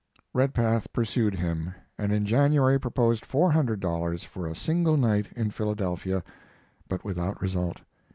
[0.33, 6.23] Redpath pursued him, and in January proposed $400 for a single night in Philadelphia,
[6.89, 7.81] but without result.